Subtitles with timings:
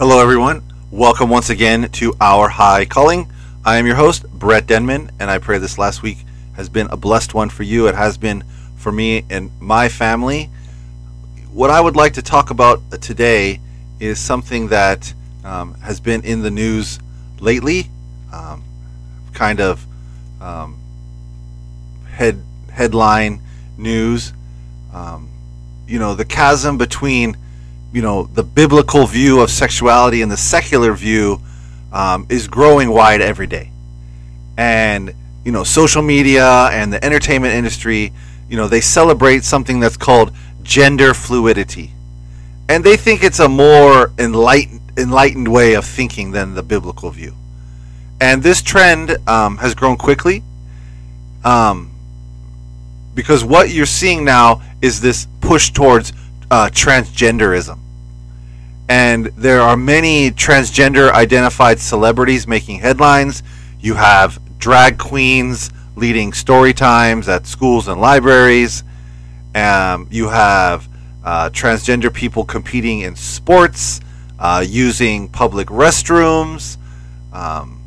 [0.00, 0.62] Hello, everyone.
[0.90, 3.30] Welcome once again to Our High Calling.
[3.66, 6.24] I am your host, Brett Denman, and I pray this last week
[6.54, 7.86] has been a blessed one for you.
[7.86, 8.42] It has been
[8.76, 10.48] for me and my family.
[11.52, 13.60] What I would like to talk about today
[14.00, 15.12] is something that
[15.44, 16.98] um, has been in the news
[17.38, 17.90] lately,
[18.32, 18.64] um,
[19.34, 19.86] kind of
[20.40, 20.78] um,
[22.08, 22.42] head
[22.72, 23.42] headline
[23.76, 24.32] news.
[24.94, 25.28] Um,
[25.86, 27.36] you know, the chasm between
[27.92, 31.40] you know the biblical view of sexuality and the secular view
[31.92, 33.70] um, is growing wide every day.
[34.56, 38.12] And you know social media and the entertainment industry
[38.48, 41.92] you know they celebrate something that's called gender fluidity.
[42.68, 47.34] And they think it's a more enlightened enlightened way of thinking than the biblical view.
[48.20, 50.42] And this trend um, has grown quickly
[51.42, 51.90] um,
[53.14, 56.12] because what you're seeing now is this push towards
[56.50, 57.78] uh, transgenderism.
[58.90, 63.44] And there are many transgender identified celebrities making headlines.
[63.78, 68.82] You have drag queens leading story times at schools and libraries.
[69.54, 70.88] Um, you have
[71.24, 74.00] uh, transgender people competing in sports,
[74.40, 76.76] uh, using public restrooms.
[77.32, 77.80] Um,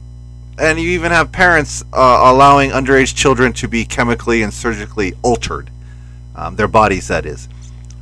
[0.57, 5.69] and you even have parents uh, allowing underage children to be chemically and surgically altered,
[6.37, 7.49] um, their bodies, that is.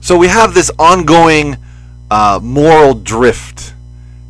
[0.01, 1.57] So we have this ongoing
[2.11, 3.73] uh, moral drift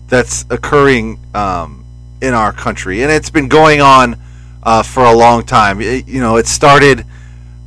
[0.08, 1.84] that's occurring um,
[2.22, 4.16] in our country, and it's been going on
[4.62, 5.82] uh, for a long time.
[5.82, 7.04] It, you know, it started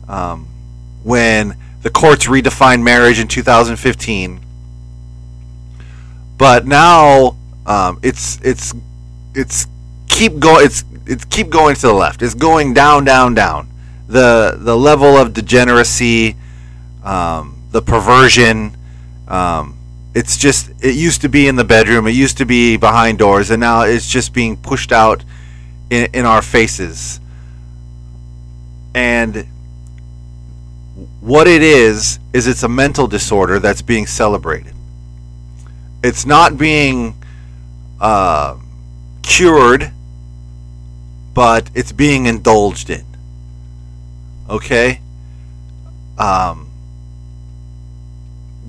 [0.09, 0.47] um,
[1.03, 4.41] when the courts redefined marriage in 2015,
[6.39, 8.73] but now um, it's it's
[9.35, 9.67] it's
[10.07, 10.65] keep going.
[10.65, 12.23] It's it's keep going to the left.
[12.23, 13.69] It's going down, down, down.
[14.07, 16.36] The the level of degeneracy.
[17.02, 18.77] Um, the perversion.
[19.27, 19.77] Um,
[20.14, 23.51] it's just it used to be in the bedroom, it used to be behind doors,
[23.51, 25.25] and now it's just being pushed out
[25.91, 27.20] in, in our faces.
[28.95, 29.47] And
[31.20, 34.75] what it is is it's a mental disorder that's being celebrated.
[36.05, 37.17] It's not being
[38.01, 38.57] uh,
[39.23, 39.91] cured,
[41.33, 43.05] but it's being indulged in.
[44.48, 45.01] Okay.
[46.19, 46.64] Um,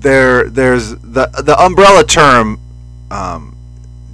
[0.06, 2.60] there there's the the umbrella term
[3.10, 3.56] um,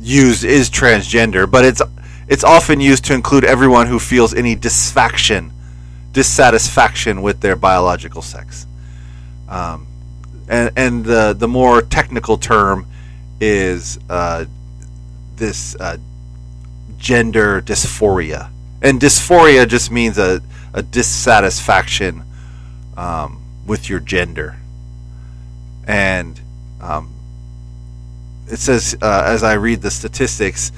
[0.00, 1.82] used is transgender, but it's
[2.28, 5.52] it's often used to include everyone who feels any disfaction,
[6.12, 8.66] dissatisfaction with their biological sex.
[9.50, 9.86] Um,
[10.48, 12.86] and and the the more technical term
[13.38, 14.46] is uh,
[15.36, 15.98] this uh,
[16.96, 18.48] gender dysphoria,
[18.80, 20.40] and dysphoria just means a
[20.72, 22.22] a dissatisfaction
[22.96, 24.56] um, with your gender
[25.86, 26.40] and
[26.80, 27.12] um,
[28.48, 30.72] it says, uh, as I read the statistics,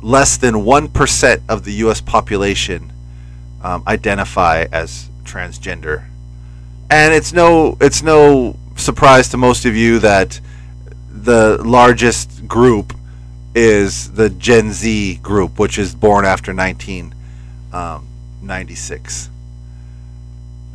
[0.00, 2.00] less than 1% of the U.S.
[2.00, 2.92] population
[3.62, 6.04] um, identify as transgender.
[6.90, 10.40] And it's no, it's no surprise to most of you that
[11.10, 12.94] the largest group
[13.54, 19.30] is the Gen Z group, which is born after 1996.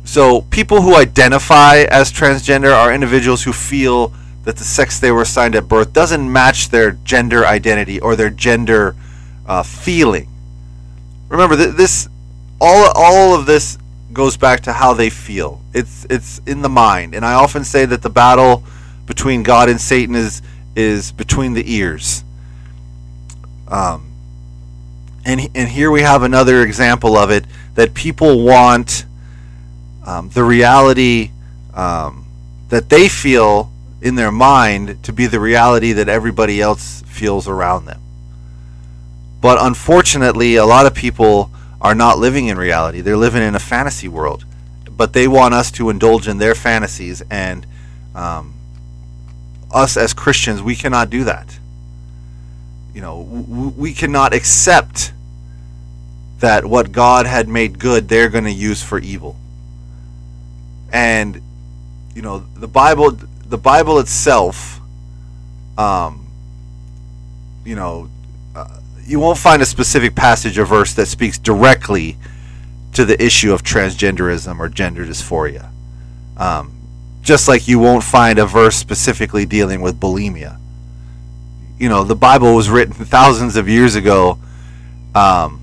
[0.04, 4.12] So people who identify as transgender are individuals who feel
[4.44, 8.30] that the sex they were assigned at birth doesn't match their gender identity or their
[8.30, 8.94] gender
[9.46, 10.28] uh, feeling.
[11.28, 12.08] Remember th- this
[12.60, 13.78] all all of this
[14.12, 15.60] goes back to how they feel.
[15.72, 18.62] It's it's in the mind, and I often say that the battle
[19.06, 20.42] between God and Satan is
[20.76, 22.24] is between the ears.
[23.68, 24.06] Um,
[25.24, 27.44] and and here we have another example of it
[27.74, 29.06] that people want
[30.06, 31.30] um, the reality
[31.74, 32.26] um,
[32.68, 33.70] that they feel
[34.02, 38.00] in their mind to be the reality that everybody else feels around them.
[39.40, 43.00] But unfortunately, a lot of people are not living in reality.
[43.00, 44.44] They're living in a fantasy world.
[44.90, 47.66] But they want us to indulge in their fantasies, and
[48.14, 48.54] um,
[49.72, 51.58] us as Christians, we cannot do that.
[52.94, 55.12] You know, we cannot accept
[56.38, 59.36] that what God had made good, they're going to use for evil
[60.94, 61.42] and
[62.14, 64.80] you know the Bible the Bible itself
[65.76, 66.26] um
[67.64, 68.08] you know
[68.54, 72.16] uh, you won't find a specific passage or verse that speaks directly
[72.92, 75.68] to the issue of transgenderism or gender dysphoria.
[76.36, 76.72] Um,
[77.22, 80.58] just like you won't find a verse specifically dealing with bulimia.
[81.76, 84.38] You know the bible was written thousands of years ago
[85.12, 85.60] um,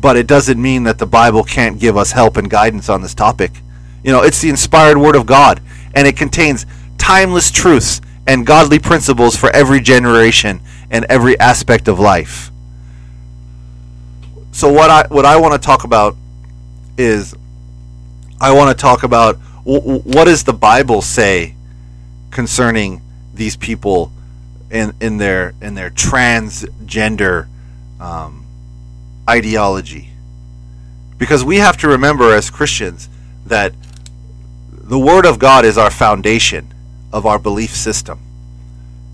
[0.00, 3.14] but it doesn't mean that the bible can't give us help and guidance on this
[3.14, 3.52] topic
[4.02, 5.60] you know, it's the inspired word of God,
[5.94, 6.66] and it contains
[6.96, 10.60] timeless truths and godly principles for every generation
[10.90, 12.50] and every aspect of life.
[14.52, 16.16] So what I what I want to talk about
[16.96, 17.34] is
[18.40, 21.54] I want to talk about w- what does the Bible say
[22.30, 23.00] concerning
[23.32, 24.12] these people
[24.70, 27.46] in in their in their transgender
[28.00, 28.44] um,
[29.28, 30.10] ideology
[31.18, 33.08] because we have to remember as Christians
[33.46, 33.72] that
[34.88, 36.72] the Word of God is our foundation
[37.12, 38.18] of our belief system.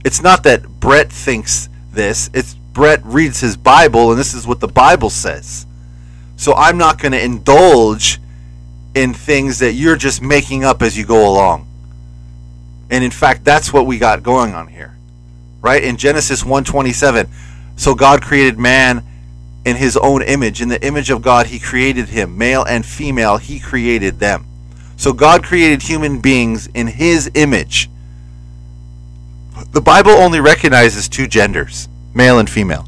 [0.04, 4.60] It's not that Brett thinks this, it's Brett reads his Bible and this is what
[4.60, 5.66] the Bible says.
[6.36, 8.20] So I'm not going to indulge
[8.94, 11.66] in things that you're just making up as you go along.
[12.90, 14.96] And in fact, that's what we got going on here.
[15.60, 15.82] Right?
[15.82, 17.28] In Genesis 1:27,
[17.76, 19.02] so God created man
[19.64, 20.60] in his own image.
[20.60, 22.38] In the image of God, he created him.
[22.38, 24.46] Male and female, he created them.
[24.96, 27.90] So God created human beings in his image.
[29.72, 32.86] The Bible only recognizes two genders, male and female.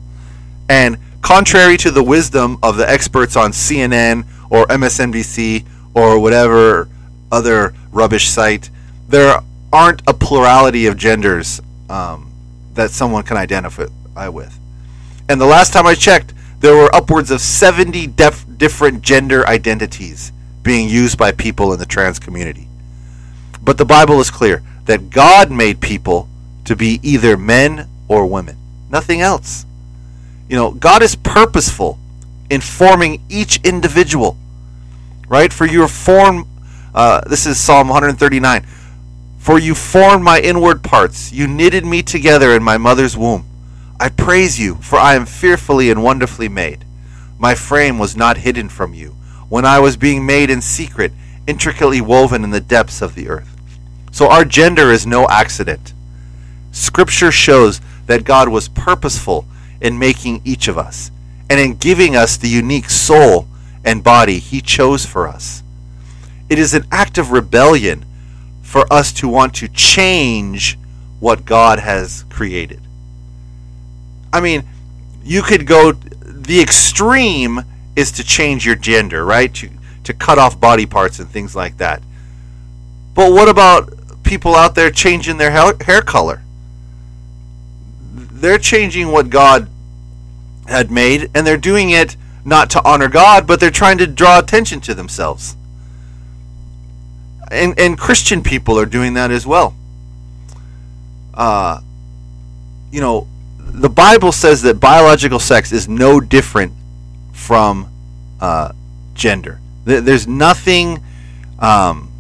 [0.69, 5.65] And contrary to the wisdom of the experts on CNN or MSNBC
[5.95, 6.89] or whatever
[7.31, 8.71] other rubbish site,
[9.09, 9.41] there
[9.73, 12.33] aren't a plurality of genders um,
[12.75, 14.59] that someone can identify with.
[15.29, 20.33] And the last time I checked, there were upwards of 70 def- different gender identities
[20.67, 22.67] being used by people in the trans community.
[23.63, 26.29] But the Bible is clear that God made people
[26.65, 28.57] to be either men or women,
[28.91, 29.65] nothing else.
[30.49, 32.01] You know, God is purposeful
[32.51, 34.37] in forming each individual,
[35.29, 35.53] right?
[35.53, 36.49] For your form,
[36.93, 38.67] uh, this is Psalm 139.
[39.39, 43.45] For you formed my inward parts, you knitted me together in my mother's womb.
[44.01, 46.85] I praise you, for I am fearfully and wonderfully made.
[47.39, 49.15] My frame was not hidden from you,
[49.49, 51.13] when I was being made in secret,
[51.47, 53.57] intricately woven in the depths of the earth.
[54.11, 55.93] So our gender is no accident.
[56.73, 59.47] Scripture shows that God was purposeful
[59.81, 61.11] in making each of us,
[61.49, 63.47] and in giving us the unique soul
[63.85, 65.63] and body He chose for us.
[66.49, 68.05] It is an act of rebellion
[68.63, 70.79] for us to want to change
[71.21, 72.81] what God has created.
[74.33, 74.65] I mean,
[75.25, 77.63] you could go the extreme
[77.97, 79.53] is to change your gender, right?
[79.55, 79.71] To
[80.05, 82.01] to cut off body parts and things like that.
[83.15, 83.91] But what about
[84.23, 86.43] people out there changing their hair color?
[88.15, 89.69] They're changing what God
[90.69, 94.39] had made and they're doing it not to honor God, but they're trying to draw
[94.39, 95.57] attention to themselves.
[97.51, 99.75] And and Christian people are doing that as well.
[101.35, 101.81] Uh
[102.93, 103.27] you know,
[103.59, 106.73] the Bible says that biological sex is no different
[107.37, 107.89] from
[108.41, 108.73] uh,
[109.15, 109.61] gender.
[109.85, 111.01] There's nothing
[111.61, 112.11] um,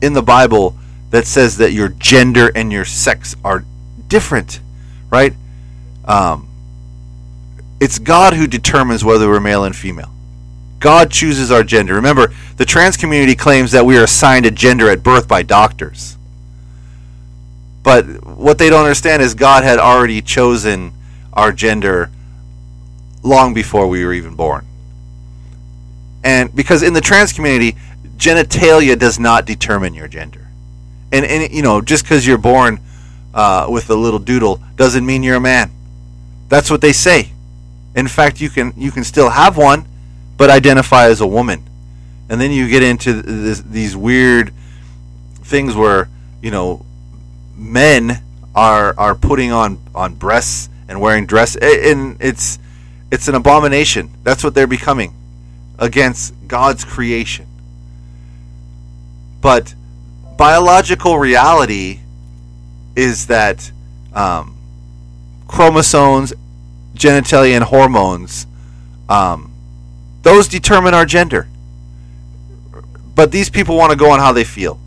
[0.00, 0.76] in the Bible
[1.10, 3.64] that says that your gender and your sex are
[4.06, 4.60] different,
[5.10, 5.34] right?
[6.04, 6.48] Um,
[7.80, 10.12] it's God who determines whether we're male and female.
[10.78, 11.94] God chooses our gender.
[11.94, 16.16] Remember, the trans community claims that we are assigned a gender at birth by doctors.
[17.82, 20.92] But what they don't understand is God had already chosen
[21.32, 22.10] our gender
[23.22, 24.66] long before we were even born.
[26.24, 27.76] And because in the trans community,
[28.16, 30.48] genitalia does not determine your gender.
[31.12, 32.80] And, and you know, just because you're born
[33.32, 35.70] uh, with a little doodle doesn't mean you're a man.
[36.48, 37.30] That's what they say.
[37.94, 39.86] In fact, you can you can still have one,
[40.36, 41.62] but identify as a woman.
[42.28, 44.52] And then you get into this, these weird
[45.42, 46.08] things where
[46.42, 46.84] you know
[47.56, 48.22] men
[48.54, 52.58] are are putting on on breasts and wearing dress and it's
[53.10, 55.14] it's an abomination that's what they're becoming
[55.78, 57.46] against God's creation
[59.40, 59.74] but
[60.36, 62.00] biological reality
[62.96, 63.70] is that
[64.14, 64.56] um,
[65.46, 66.32] chromosomes
[66.94, 68.46] genitalia and hormones
[69.08, 69.52] um,
[70.22, 71.48] those determine our gender
[73.14, 74.78] but these people want to go on how they feel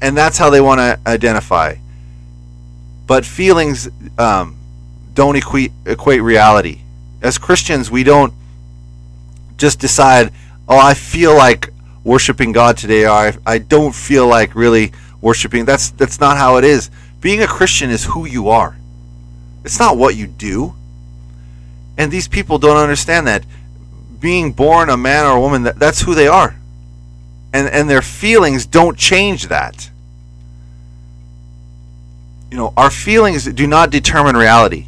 [0.00, 1.76] and that's how they want to identify.
[3.06, 3.88] But feelings
[4.18, 4.56] um,
[5.14, 6.80] don't equate equate reality.
[7.26, 8.32] As Christians, we don't
[9.56, 10.32] just decide,
[10.68, 11.70] "Oh, I feel like
[12.04, 15.64] worshiping God today," or I, I don't feel like really worshiping.
[15.64, 16.90] That's that's not how it is.
[17.20, 18.76] Being a Christian is who you are.
[19.64, 20.74] It's not what you do.
[21.98, 23.44] And these people don't understand that.
[24.20, 26.56] Being born a man or a woman, that, that's who they are
[27.56, 29.90] and and their feelings don't change that
[32.50, 34.86] you know our feelings do not determine reality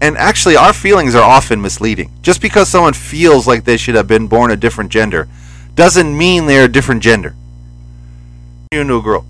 [0.00, 4.06] and actually our feelings are often misleading just because someone feels like they should have
[4.06, 5.28] been born a different gender
[5.74, 7.34] doesn't mean they're a different gender
[8.72, 9.24] you into a girl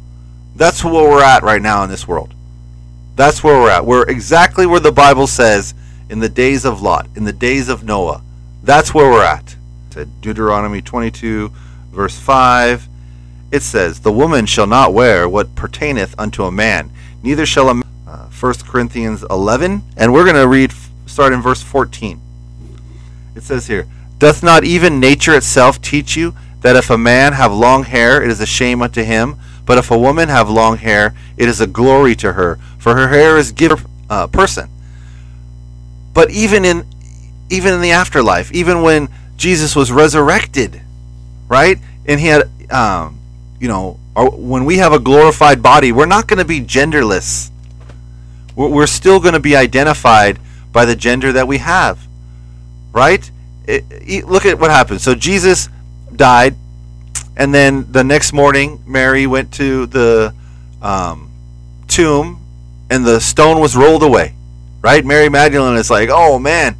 [0.56, 2.32] That's where we're at right now in this world.
[3.14, 3.84] That's where we're at.
[3.84, 5.74] We're exactly where the Bible says
[6.08, 8.22] in the days of Lot, in the days of Noah.
[8.62, 9.56] That's where we're at.
[10.22, 11.50] Deuteronomy 22,
[11.92, 12.88] verse 5.
[13.52, 16.90] It says, The woman shall not wear what pertaineth unto a man,
[17.22, 17.82] neither shall a uh,
[18.38, 20.72] 1 Corinthians 11, and we're going to read,
[21.06, 22.20] start in verse 14.
[23.34, 23.86] It says here,
[24.18, 28.28] Doth not even nature itself teach you that if a man have long hair, it
[28.28, 31.66] is a shame unto him, but if a woman have long hair, it is a
[31.66, 33.78] glory to her, for her hair is given
[34.10, 34.68] uh, person.
[36.12, 36.84] But even in
[37.48, 40.80] even in the afterlife, even when Jesus was resurrected,
[41.48, 43.18] right, and he had, um,
[43.60, 47.50] you know, when we have a glorified body, we're not going to be genderless.
[48.56, 50.38] We're, still going to be identified
[50.72, 51.98] by the gender that we have,
[52.92, 53.30] right?
[53.66, 55.02] It, it, look at what happened.
[55.02, 55.68] So Jesus
[56.14, 56.54] died,
[57.36, 60.34] and then the next morning, Mary went to the
[60.80, 61.30] um,
[61.86, 62.40] tomb,
[62.88, 64.34] and the stone was rolled away.
[64.80, 65.04] Right?
[65.04, 66.76] Mary Magdalene is like, oh man,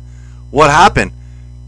[0.50, 1.12] what happened?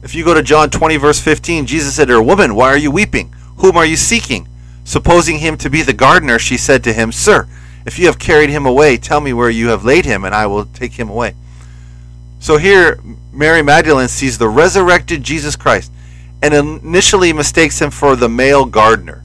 [0.02, 2.76] If you go to John 20, verse 15, Jesus said to her, Woman, why are
[2.76, 3.34] you weeping?
[3.56, 4.46] Whom are you seeking?
[4.84, 7.48] Supposing him to be the gardener, she said to him, Sir,
[7.88, 10.46] if you have carried him away, tell me where you have laid him, and I
[10.46, 11.34] will take him away.
[12.38, 13.00] So here,
[13.32, 15.90] Mary Magdalene sees the resurrected Jesus Christ
[16.42, 19.24] and initially mistakes him for the male gardener.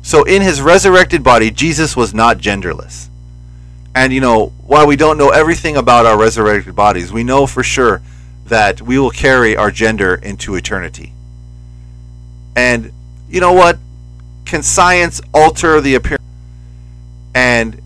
[0.00, 3.08] So in his resurrected body, Jesus was not genderless.
[3.96, 7.64] And you know, while we don't know everything about our resurrected bodies, we know for
[7.64, 8.00] sure
[8.46, 11.12] that we will carry our gender into eternity.
[12.54, 12.92] And
[13.28, 13.78] you know what?
[14.44, 16.21] Can science alter the appearance?
[17.34, 17.80] And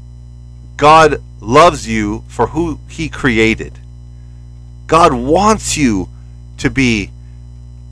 [0.76, 3.78] God loves you for who he created.
[4.86, 6.08] God wants you
[6.58, 7.10] to be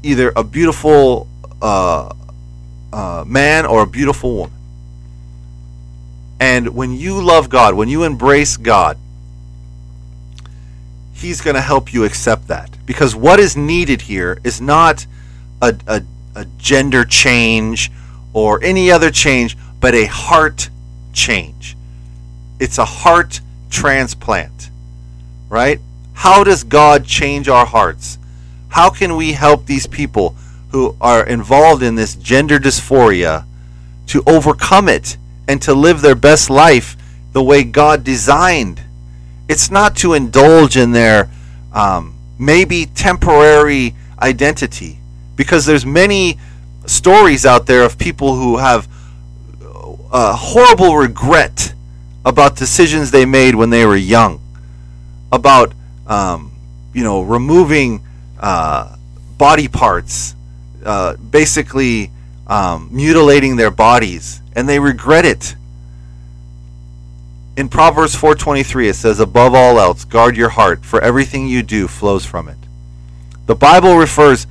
[0.03, 1.29] either a beautiful
[1.61, 2.13] uh,
[2.93, 4.57] uh, man or a beautiful woman.
[6.39, 8.99] And when you love God, when you embrace God,
[11.15, 12.77] He's going to help you accept that.
[12.85, 15.07] Because what is needed here is not
[15.63, 16.03] a, a,
[16.35, 17.91] a gender change
[18.33, 20.69] or any other change, but a heart
[21.15, 21.77] change.
[22.61, 23.41] It's a heart
[23.71, 24.71] transplant,
[25.49, 25.81] right?
[26.15, 28.19] How does God change our hearts?
[28.69, 30.37] How can we help these people
[30.71, 33.45] who are involved in this gender dysphoria
[34.09, 35.17] to overcome it
[35.47, 36.97] and to live their best life
[37.33, 38.81] the way God designed?
[39.49, 41.29] It's not to indulge in their
[41.73, 44.99] um, maybe temporary identity
[45.37, 46.39] because there's many
[46.87, 48.89] stories out there of people who have
[50.13, 51.75] a horrible regret
[52.25, 54.41] about decisions they made when they were young
[55.31, 55.73] about
[56.07, 56.53] um,
[56.93, 58.05] you know removing
[58.39, 58.97] uh,
[59.37, 60.35] body parts,
[60.85, 62.11] uh, basically
[62.47, 65.57] um, mutilating their bodies, and they regret it.
[67.57, 71.87] In Proverbs 4:23 it says above all else guard your heart for everything you do
[71.87, 72.59] flows from it.
[73.47, 74.47] The Bible refers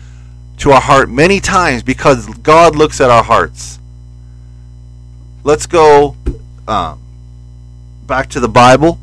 [0.57, 3.79] to our heart many times because God looks at our hearts.
[5.45, 6.15] Let's go
[6.69, 7.01] um,
[8.07, 8.97] back to the Bible.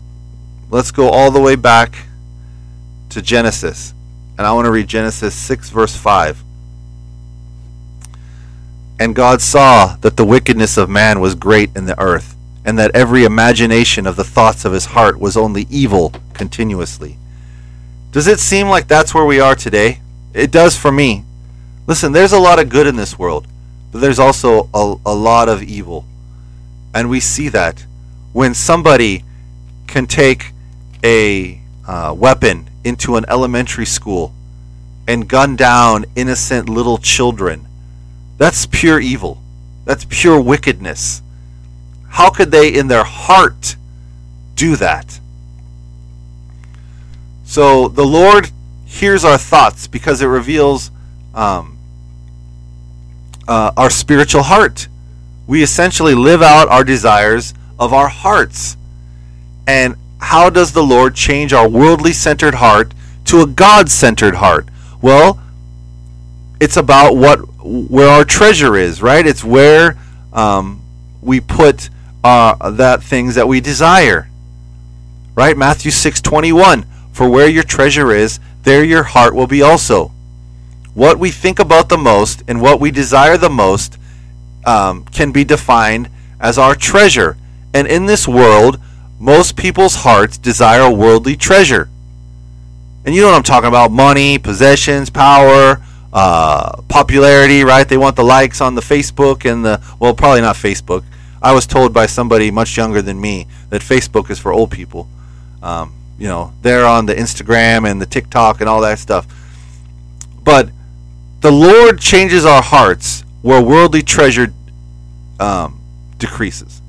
[0.70, 2.06] Let's go all the way back
[3.10, 3.92] to Genesis.
[4.38, 6.42] And I want to read Genesis 6, verse 5.
[8.98, 12.94] And God saw that the wickedness of man was great in the earth, and that
[12.94, 17.18] every imagination of the thoughts of his heart was only evil continuously.
[18.12, 20.00] Does it seem like that's where we are today?
[20.32, 21.24] It does for me.
[21.86, 23.46] Listen, there's a lot of good in this world,
[23.92, 26.06] but there's also a, a lot of evil.
[26.94, 27.84] And we see that
[28.32, 29.24] when somebody
[29.86, 30.52] can take
[31.02, 34.32] a uh, weapon into an elementary school
[35.06, 37.66] and gun down innocent little children.
[38.38, 39.42] That's pure evil.
[39.84, 41.22] That's pure wickedness.
[42.08, 43.76] How could they, in their heart,
[44.54, 45.18] do that?
[47.44, 48.50] So the Lord
[48.84, 50.90] hears our thoughts because it reveals
[51.34, 51.76] um,
[53.48, 54.86] uh, our spiritual heart.
[55.50, 58.76] We essentially live out our desires of our hearts.
[59.66, 64.68] And how does the Lord change our worldly centered heart to a God centered heart?
[65.02, 65.40] Well,
[66.60, 69.26] it's about what where our treasure is, right?
[69.26, 69.98] It's where
[70.32, 70.82] um,
[71.20, 71.90] we put
[72.22, 74.28] uh, that things that we desire,
[75.34, 75.56] right?
[75.56, 76.86] Matthew six twenty one.
[77.10, 80.12] For where your treasure is, there your heart will be also.
[80.94, 83.96] What we think about the most and what we desire the most
[84.64, 86.08] um, can be defined
[86.40, 87.36] as our treasure.
[87.72, 88.80] And in this world,
[89.18, 91.88] most people's hearts desire worldly treasure.
[93.04, 95.80] And you know what I'm talking about money, possessions, power,
[96.12, 97.88] uh, popularity, right?
[97.88, 101.04] They want the likes on the Facebook and the, well, probably not Facebook,
[101.42, 105.08] I was told by somebody much younger than me that Facebook is for old people.
[105.62, 109.26] Um, you know, they're on the Instagram and the TikTok and all that stuff.
[110.42, 110.68] But
[111.40, 114.52] the Lord changes our hearts where worldly treasure
[115.38, 115.80] um,
[116.18, 116.80] decreases,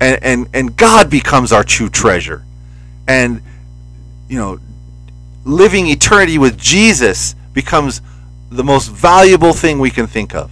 [0.00, 2.44] and, and and God becomes our true treasure,
[3.06, 3.42] and
[4.28, 4.58] you know,
[5.44, 8.00] living eternity with Jesus becomes
[8.50, 10.50] the most valuable thing we can think of.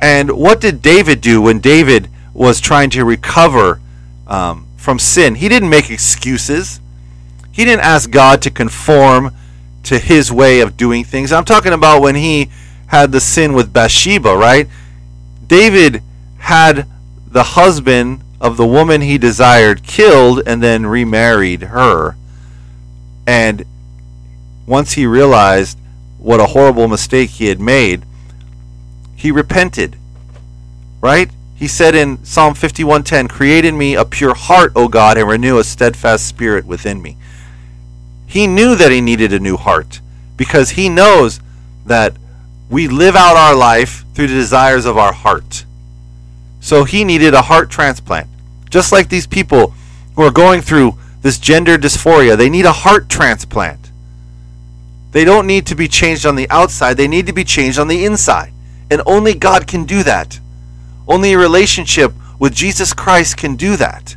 [0.00, 3.80] And what did David do when David was trying to recover
[4.26, 5.34] um, from sin?
[5.34, 6.80] He didn't make excuses.
[7.52, 9.34] He didn't ask God to conform
[9.82, 11.32] to his way of doing things.
[11.32, 12.50] I'm talking about when he
[12.90, 14.68] had the sin with Bathsheba, right?
[15.46, 16.02] David
[16.38, 16.86] had
[17.30, 22.16] the husband of the woman he desired killed and then remarried her.
[23.28, 23.64] And
[24.66, 25.78] once he realized
[26.18, 28.02] what a horrible mistake he had made,
[29.14, 29.94] he repented.
[31.00, 31.30] Right?
[31.54, 35.58] He said in Psalm 51:10, "Create in me a pure heart, O God, and renew
[35.58, 37.16] a steadfast spirit within me."
[38.26, 40.00] He knew that he needed a new heart
[40.36, 41.38] because he knows
[41.86, 42.16] that
[42.70, 45.64] we live out our life through the desires of our heart.
[46.60, 48.28] So he needed a heart transplant.
[48.70, 49.74] Just like these people
[50.14, 53.90] who are going through this gender dysphoria, they need a heart transplant.
[55.10, 57.88] They don't need to be changed on the outside, they need to be changed on
[57.88, 58.52] the inside.
[58.90, 60.38] And only God can do that.
[61.08, 64.16] Only a relationship with Jesus Christ can do that.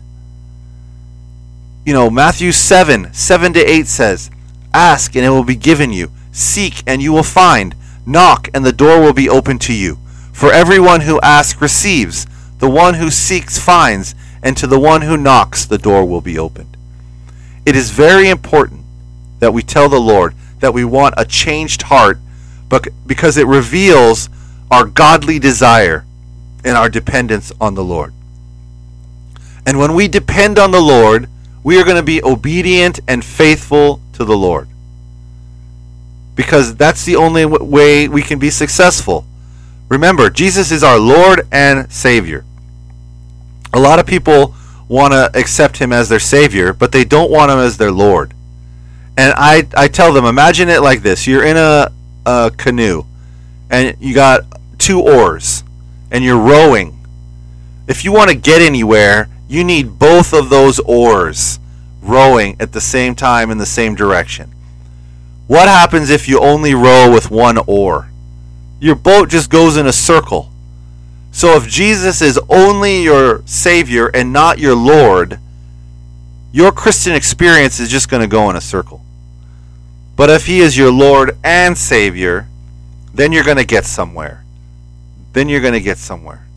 [1.86, 4.30] You know, Matthew 7 7 to 8 says,
[4.74, 8.74] Ask and it will be given you, seek and you will find, knock and the
[8.74, 9.98] door will be open to you.
[10.32, 12.26] For everyone who asks receives,
[12.60, 16.38] the one who seeks finds, and to the one who knocks the door will be
[16.38, 16.76] opened.
[17.66, 18.82] It is very important
[19.40, 22.20] that we tell the Lord that we want a changed heart
[22.74, 24.30] but because it reveals
[24.72, 26.06] our godly desire
[26.66, 28.12] and our dependence on the Lord.
[29.64, 31.30] And when we depend on the Lord,
[31.64, 34.68] we are going to be obedient and faithful to the Lord.
[36.36, 39.26] Because that's the only way we can be successful.
[39.90, 42.44] Remember, Jesus is our Lord and Savior.
[43.74, 44.56] A lot of people
[44.88, 48.34] want to accept him as their Savior, but they don't want him as their Lord.
[49.18, 51.92] And I, I tell them, imagine it like this you're in a,
[52.26, 53.04] a canoe,
[53.70, 54.42] and you got
[54.78, 55.64] two oars,
[56.12, 57.00] and you're rowing.
[57.88, 61.60] If you want to get anywhere, you need both of those oars
[62.02, 64.53] rowing at the same time in the same direction.
[65.54, 68.10] What happens if you only row with one oar?
[68.80, 70.50] Your boat just goes in a circle.
[71.32, 75.38] So if Jesus is only your Savior and not your Lord,
[76.52, 79.04] your Christian experience is just going to go in a circle.
[80.16, 82.48] But if He is your Lord and Savior,
[83.14, 84.44] then you're going to get somewhere.
[85.34, 86.48] Then you're going to get somewhere.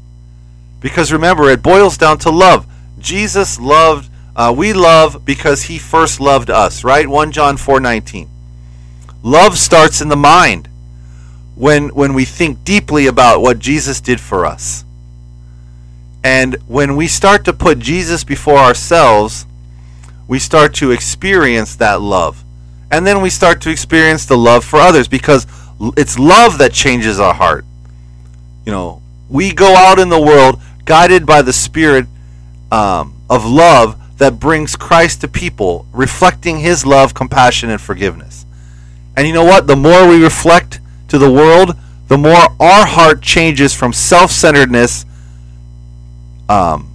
[0.80, 2.66] Because remember, it boils down to love.
[2.98, 7.06] Jesus loved, uh, we love because He first loved us, right?
[7.06, 8.30] 1 John 4 19.
[9.26, 10.68] Love starts in the mind
[11.56, 14.84] when when we think deeply about what Jesus did for us.
[16.22, 19.44] And when we start to put Jesus before ourselves,
[20.28, 22.44] we start to experience that love.
[22.92, 25.44] And then we start to experience the love for others because
[25.96, 27.64] it's love that changes our heart.
[28.64, 32.06] You know, we go out in the world guided by the spirit
[32.70, 38.45] um, of love that brings Christ to people, reflecting his love, compassion, and forgiveness.
[39.16, 39.66] And you know what?
[39.66, 41.76] The more we reflect to the world,
[42.08, 45.04] the more our heart changes from self centeredness
[46.48, 46.90] um,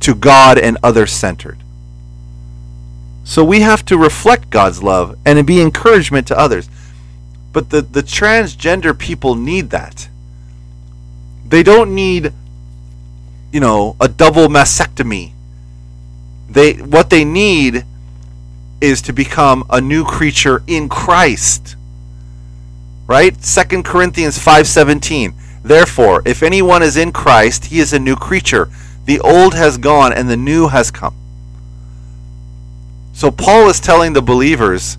[0.00, 1.58] to God and other centered.
[3.24, 6.68] So we have to reflect God's love and be encouragement to others.
[7.52, 10.08] But the, the transgender people need that.
[11.48, 12.32] They don't need,
[13.52, 15.32] you know, a double mastectomy.
[16.48, 17.84] They what they need
[18.80, 21.76] is to become a new creature in Christ
[23.06, 23.42] right?
[23.42, 25.34] Second Corinthians 5:17.
[25.62, 28.68] Therefore, if anyone is in Christ, he is a new creature.
[29.04, 31.14] The old has gone and the new has come.
[33.12, 34.98] So Paul is telling the believers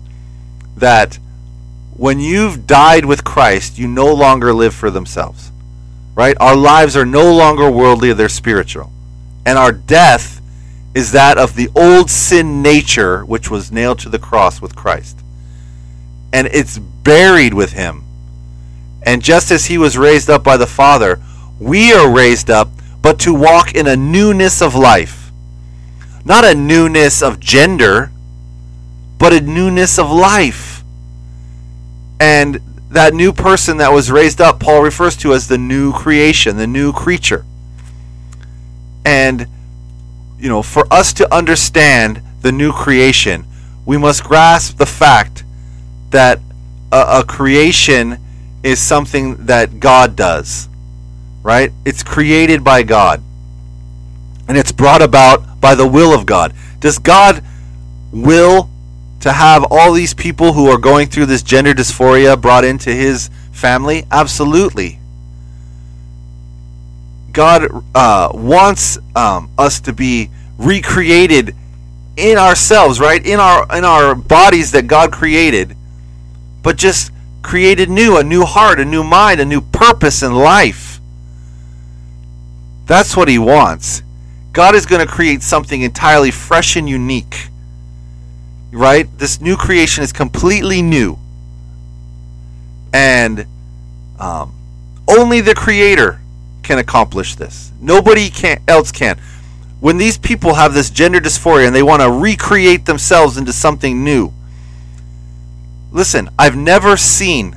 [0.76, 1.18] that
[1.96, 5.50] when you've died with Christ, you no longer live for themselves.
[6.14, 6.36] Right?
[6.40, 8.90] Our lives are no longer worldly, they're spiritual.
[9.46, 10.37] And our death
[10.98, 15.16] is that of the old sin nature which was nailed to the cross with Christ
[16.32, 18.02] and it's buried with him.
[19.04, 21.20] And just as he was raised up by the Father,
[21.60, 22.68] we are raised up,
[23.00, 25.30] but to walk in a newness of life.
[26.24, 28.10] Not a newness of gender,
[29.18, 30.82] but a newness of life.
[32.18, 36.56] And that new person that was raised up, Paul refers to as the new creation,
[36.56, 37.44] the new creature.
[39.04, 39.46] And
[40.38, 43.44] you know, for us to understand the new creation,
[43.84, 45.44] we must grasp the fact
[46.10, 46.40] that
[46.92, 48.18] a, a creation
[48.62, 50.68] is something that God does.
[51.42, 51.72] Right?
[51.84, 53.22] It's created by God.
[54.48, 56.54] And it's brought about by the will of God.
[56.80, 57.42] Does God
[58.12, 58.68] will
[59.20, 63.30] to have all these people who are going through this gender dysphoria brought into his
[63.52, 64.04] family?
[64.10, 64.97] Absolutely.
[67.32, 71.54] God uh, wants um, us to be recreated
[72.16, 73.24] in ourselves, right?
[73.24, 75.76] In our in our bodies that God created,
[76.62, 77.12] but just
[77.42, 81.00] created new, a new heart, a new mind, a new purpose in life.
[82.86, 84.02] That's what he wants.
[84.52, 87.48] God is going to create something entirely fresh and unique.
[88.72, 89.06] Right?
[89.18, 91.18] This new creation is completely new.
[92.92, 93.46] And
[94.18, 94.52] um,
[95.06, 96.20] only the Creator
[96.68, 97.72] can accomplish this.
[97.80, 99.18] Nobody can, else can.
[99.80, 104.04] When these people have this gender dysphoria and they want to recreate themselves into something
[104.04, 104.34] new,
[105.90, 107.56] listen, I've never seen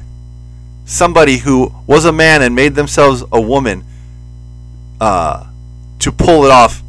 [0.86, 3.84] somebody who was a man and made themselves a woman
[5.02, 5.46] uh,
[6.00, 6.82] to pull it off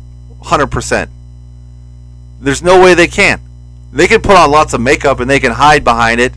[0.43, 1.09] 100%.
[2.41, 3.41] There's no way they can.
[3.93, 6.33] They can put on lots of makeup and they can hide behind it,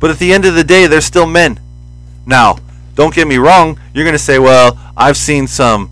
[0.00, 1.58] but at the end of the day, they're still men.
[2.26, 2.58] Now,
[2.94, 5.90] don't get me wrong, you're going to say, well, I've seen some,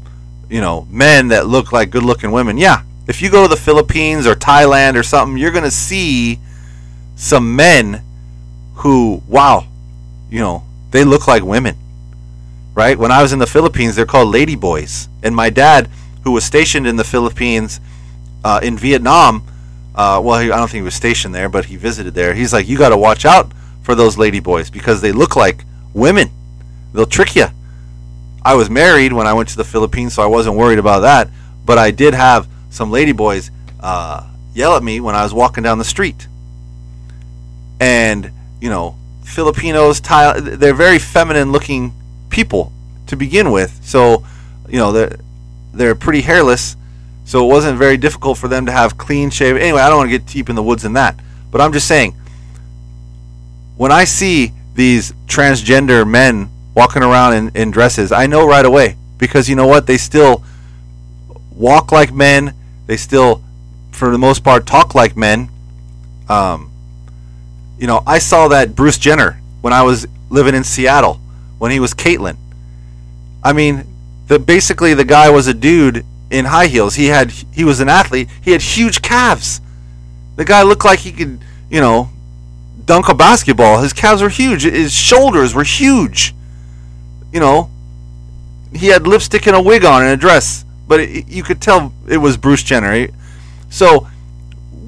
[0.49, 2.59] you know, men that look like good looking women.
[2.59, 2.83] Yeah.
[3.09, 6.39] If you go to the Philippines or Thailand or something, you're going to see
[7.17, 8.03] some men
[8.77, 9.67] who, wow,
[10.31, 11.77] you know, they look like women.
[12.75, 12.99] Right?
[12.99, 15.09] When I was in the Philippines, they're called lady boys.
[15.23, 15.91] And my dad,
[16.23, 17.81] who was stationed in the Philippines,
[18.45, 19.43] uh, in Vietnam,
[19.95, 22.35] uh, well, he, I don't think he was stationed there, but he visited there.
[22.35, 23.51] He's like, you got to watch out
[23.83, 26.31] for those lady boys because they look like women.
[26.93, 27.47] They'll trick you.
[28.43, 31.29] I was married when I went to the Philippines, so I wasn't worried about that.
[31.65, 33.51] But I did have some ladyboys
[33.81, 36.27] uh, yell at me when I was walking down the street.
[37.79, 41.93] And you know, Filipinos, Thai, they're very feminine-looking
[42.29, 42.73] people
[43.07, 43.81] to begin with.
[43.85, 44.25] So,
[44.69, 45.17] you know, they're
[45.73, 46.77] they're pretty hairless.
[47.25, 49.63] So it wasn't very difficult for them to have clean shaven.
[49.63, 51.19] Anyway, I don't want to get deep in the woods in that.
[51.53, 52.15] But I'm just saying,
[53.77, 56.49] when I see these transgender men
[56.81, 59.87] walking around in, in dresses, I know right away because you know what?
[59.87, 60.43] They still
[61.53, 62.55] walk like men.
[62.87, 63.43] They still,
[63.93, 65.51] for the most part, talk like men.
[66.27, 66.73] Um,
[67.79, 71.21] you know, I saw that Bruce Jenner when I was living in Seattle
[71.59, 72.39] when he was Caitlyn.
[73.45, 73.85] I mean,
[74.29, 76.95] the basically the guy was a dude in high heels.
[76.95, 78.29] He had he was an athlete.
[78.41, 79.61] He had huge calves.
[80.37, 82.09] The guy looked like he could, you know,
[82.87, 83.83] dunk a basketball.
[83.83, 84.63] His calves were huge.
[84.63, 86.35] His shoulders were huge.
[87.33, 87.71] You know,
[88.73, 91.93] he had lipstick and a wig on and a dress, but it, you could tell
[92.09, 93.09] it was Bruce Jenner.
[93.69, 94.09] So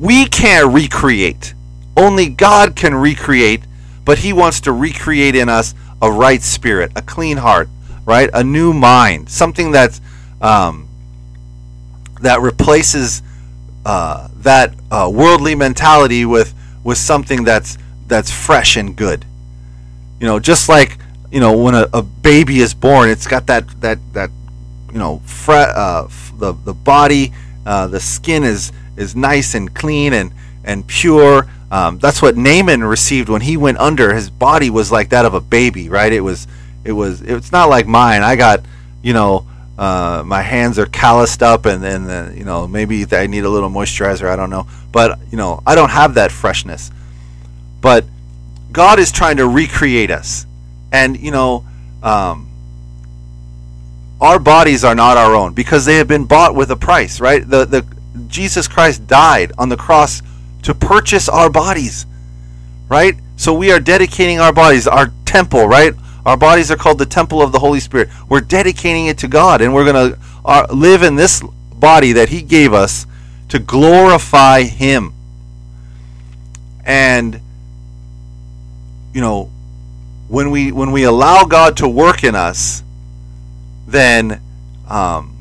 [0.00, 1.54] we can't recreate.
[1.96, 3.62] Only God can recreate,
[4.04, 7.68] but He wants to recreate in us a right spirit, a clean heart,
[8.04, 10.00] right, a new mind, something that's
[10.40, 10.88] um,
[12.20, 13.22] that replaces
[13.84, 19.24] uh, that uh, worldly mentality with with something that's that's fresh and good.
[20.20, 20.98] You know, just like
[21.32, 24.30] you know when a, a baby is born, it's got that that that
[24.92, 27.32] you know fre- uh, the the body,
[27.66, 30.32] uh, the skin is is nice and clean and
[30.64, 31.48] and pure.
[31.70, 34.14] Um, that's what Naaman received when he went under.
[34.14, 36.12] His body was like that of a baby, right?
[36.12, 36.46] It was
[36.84, 38.22] it was it's not like mine.
[38.22, 38.60] I got
[39.02, 39.46] you know
[39.78, 43.48] uh, my hands are calloused up and then uh, you know maybe I need a
[43.48, 44.28] little moisturizer.
[44.28, 46.90] I don't know, but you know I don't have that freshness.
[47.80, 48.04] But
[48.70, 50.46] God is trying to recreate us,
[50.92, 51.64] and you know
[52.02, 52.48] um,
[54.20, 57.48] our bodies are not our own because they have been bought with a price, right?
[57.48, 57.84] The the
[58.28, 60.22] Jesus Christ died on the cross
[60.62, 62.06] to purchase our bodies,
[62.88, 63.16] right?
[63.36, 65.94] So we are dedicating our bodies, our temple, right?
[66.24, 68.10] Our bodies are called the temple of the Holy Spirit.
[68.28, 71.42] We're dedicating it to God, and we're going to uh, live in this
[71.74, 73.06] body that He gave us
[73.48, 75.14] to glorify Him.
[76.84, 77.40] And
[79.12, 79.50] you know,
[80.32, 82.82] when we when we allow God to work in us,
[83.86, 84.40] then
[84.88, 85.36] um,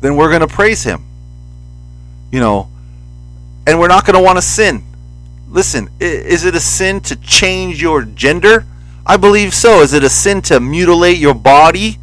[0.00, 1.04] then we're going to praise Him.
[2.30, 2.70] You know,
[3.66, 4.82] and we're not going to want to sin.
[5.50, 8.64] Listen, is it a sin to change your gender?
[9.04, 9.82] I believe so.
[9.82, 11.98] Is it a sin to mutilate your body?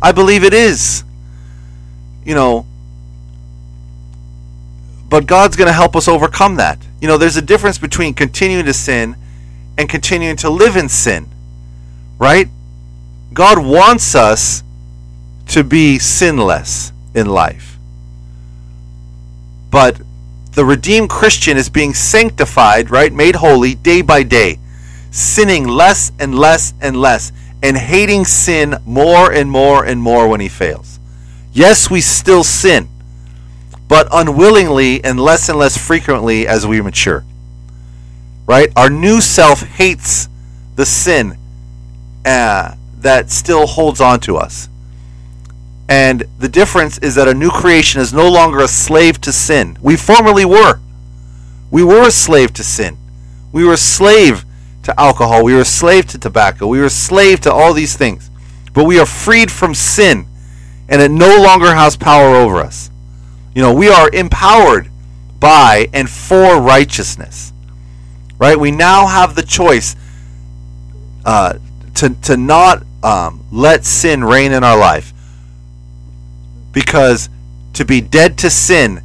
[0.00, 1.04] I believe it is.
[2.24, 2.64] You know,
[5.10, 6.78] but God's going to help us overcome that.
[7.02, 9.16] You know, there's a difference between continuing to sin
[9.76, 11.28] and continuing to live in sin.
[12.18, 12.48] Right?
[13.32, 14.62] God wants us
[15.48, 16.92] to be sinless.
[17.14, 17.78] in life.
[19.70, 20.00] But
[20.52, 23.12] the redeemed Christian is being sanctified, right?
[23.12, 24.58] Made holy day by day,
[25.10, 30.40] sinning less and less and less, and hating sin more and more and more when
[30.40, 30.98] he fails.
[31.52, 32.88] Yes, we still sin,
[33.88, 37.24] but unwillingly and less and less frequently as we mature.
[38.46, 38.70] Right?
[38.76, 40.28] Our new self hates
[40.76, 41.38] the sin
[42.24, 44.68] uh, that still holds on to us.
[45.88, 49.76] And the difference is that a new creation is no longer a slave to sin.
[49.82, 50.80] We formerly were.
[51.70, 52.96] We were a slave to sin.
[53.52, 54.44] We were a slave
[54.84, 55.44] to alcohol.
[55.44, 56.66] We were a slave to tobacco.
[56.66, 58.30] We were a slave to all these things.
[58.72, 60.26] But we are freed from sin,
[60.88, 62.90] and it no longer has power over us.
[63.54, 64.90] You know, we are empowered
[65.38, 67.52] by and for righteousness.
[68.38, 68.58] Right?
[68.58, 69.94] We now have the choice
[71.24, 71.58] uh,
[71.94, 75.12] to, to not um, let sin reign in our life
[76.72, 77.28] because
[77.74, 79.02] to be dead to sin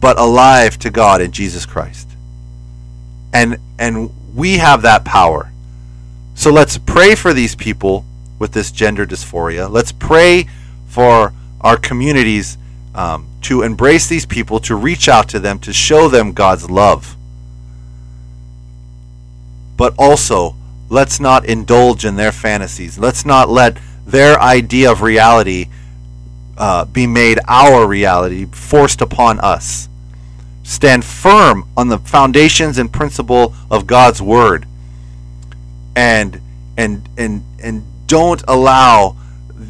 [0.00, 2.08] but alive to God in Jesus Christ.
[3.32, 5.50] And and we have that power.
[6.34, 8.04] So let's pray for these people
[8.38, 9.68] with this gender dysphoria.
[9.68, 10.48] Let's pray
[10.86, 12.56] for our communities
[12.94, 17.16] um, to embrace these people, to reach out to them, to show them God's love.
[19.76, 20.54] But also,
[20.88, 22.98] let's not indulge in their fantasies.
[22.98, 25.66] Let's not let their idea of reality
[26.56, 29.88] uh, be made our reality, forced upon us.
[30.64, 34.66] Stand firm on the foundations and principle of God's word,
[35.96, 36.40] and
[36.76, 39.16] and and and don't allow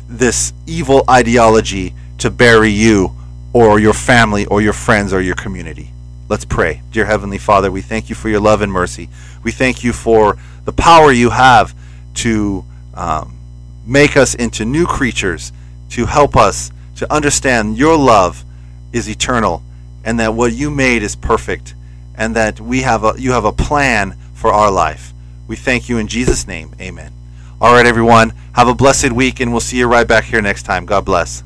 [0.08, 3.12] this evil ideology to bury you
[3.52, 5.92] or your family or your friends or your community.
[6.28, 6.82] Let's pray.
[6.90, 9.08] Dear Heavenly Father, we thank you for your love and mercy.
[9.42, 11.74] We thank you for the power you have
[12.16, 12.64] to
[12.94, 13.38] um,
[13.86, 15.52] make us into new creatures,
[15.90, 18.44] to help us to understand your love
[18.92, 19.62] is eternal
[20.04, 21.74] and that what you made is perfect
[22.14, 25.14] and that we have a, you have a plan for our life.
[25.46, 26.74] We thank you in Jesus' name.
[26.80, 27.12] Amen.
[27.60, 28.32] All right, everyone.
[28.52, 30.84] Have a blessed week, and we'll see you right back here next time.
[30.84, 31.42] God bless.